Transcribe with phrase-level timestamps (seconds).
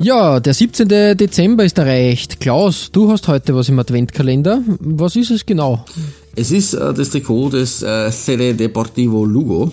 [0.00, 0.88] Ja, der 17.
[0.88, 2.40] Dezember ist erreicht.
[2.40, 4.62] Klaus, du hast heute was im Adventkalender.
[4.80, 5.84] Was ist es genau?
[6.34, 9.70] Es ist äh, das Trikot des äh, Sede Deportivo Lugo.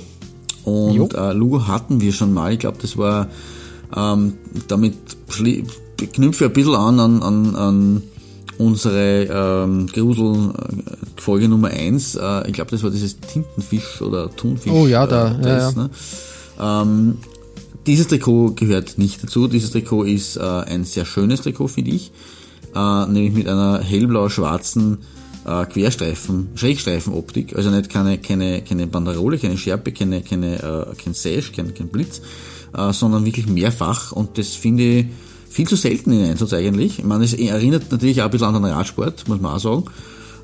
[0.66, 2.52] Und äh, Lugo hatten wir schon mal.
[2.52, 3.30] Ich glaube, das war
[3.96, 4.34] ähm,
[4.68, 4.96] damit
[5.42, 5.64] ich
[6.20, 8.04] ein bisschen an, an, an, an
[8.58, 9.24] unsere
[9.64, 12.16] ähm, Grusel-Folge Nummer 1.
[12.16, 14.72] Äh, ich glaube, das war dieses Tintenfisch oder Thunfisch.
[14.72, 15.38] Oh ja, da.
[15.38, 15.88] Äh, das, ja, ja.
[15.88, 15.90] Ne?
[16.60, 17.18] Ähm,
[17.86, 19.48] dieses Trikot gehört nicht dazu.
[19.48, 22.12] Dieses Trikot ist äh, ein sehr schönes Trikot, finde ich.
[22.76, 25.00] Äh, nämlich mit einer hellblau-schwarzen
[25.46, 27.56] äh, Querstreifen, Schrägstreifen-Optik.
[27.56, 31.88] Also nicht keine, keine, keine Banderole, keine Schärpe, keine, keine, äh, kein Sash, kein, kein
[31.88, 32.22] Blitz,
[32.76, 34.12] äh, sondern wirklich mehrfach.
[34.12, 35.06] Und das finde ich
[35.56, 37.00] viel zu selten in Einsatz eigentlich.
[37.00, 39.86] Ich meine, es erinnert natürlich auch ein bisschen an den Radsport, muss man auch sagen.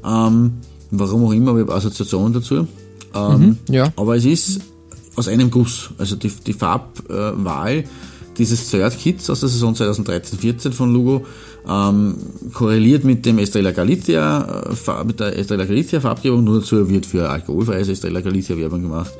[0.05, 0.53] Ähm,
[0.89, 2.65] warum auch immer, ich habe Assoziationen dazu.
[3.13, 3.91] Ähm, Mhm, ja.
[3.97, 4.61] Aber es ist
[5.17, 5.89] aus einem Guss.
[5.97, 7.83] Also die, die Farbwahl
[8.41, 11.25] dieses Third-Kits aus der Saison 2013-14 von Lugo
[11.69, 12.15] ähm,
[12.53, 16.43] korreliert mit dem Estrella Galicia, äh, mit der Estrella Galicia Farbgebung.
[16.43, 19.11] Nur dazu wird für alkoholfreies Estrella Galicia Werbung gemacht.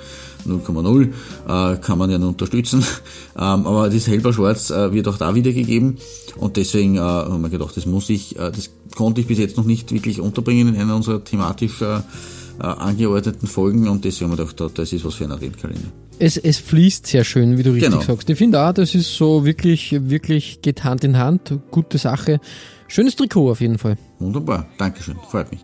[0.48, 2.84] 0,0 äh, kann man ja nur unterstützen.
[3.34, 5.98] Ähm, aber das Hellblau-Schwarz äh, wird auch da wiedergegeben.
[6.36, 9.56] Und deswegen äh, haben wir gedacht, das muss ich, äh, das konnte ich bis jetzt
[9.56, 11.82] noch nicht wirklich unterbringen in einer unserer thematisch
[12.60, 13.88] äh, angeordneten Folgen.
[13.88, 15.90] Und deswegen haben wir gedacht, das ist was für ein Adventkalender.
[16.20, 18.02] Es, es fließt sehr schön, wie du richtig Genau.
[18.04, 18.30] sagst.
[18.30, 21.58] Ich finde auch, das ist so wirklich, wirklich geht Hand in Hand.
[21.72, 22.40] Gute Sache.
[22.88, 23.96] Schönes Trikot auf jeden Fall.
[24.20, 25.62] Wunderbar, Dankeschön, freut mich.